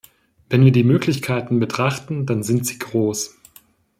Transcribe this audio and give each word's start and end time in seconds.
Wenn 0.49 0.65
wir 0.65 0.71
die 0.71 0.83
Möglichkeiten 0.83 1.59
betrachten, 1.59 2.25
dann 2.25 2.41
sind 2.41 2.65
sie 2.65 2.79
groß. 2.79 3.37